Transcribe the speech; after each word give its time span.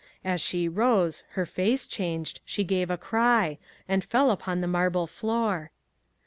As 0.25 0.41
she 0.41 0.67
rose, 0.67 1.23
her 1.33 1.45
face 1.45 1.85
changed, 1.85 2.41
she 2.43 2.63
gave 2.63 2.89
a 2.89 2.97
cry, 2.97 3.59
and 3.87 4.03
fell 4.03 4.31
upon 4.31 4.59
the 4.59 4.67
marble 4.67 5.05
floor. 5.05 5.69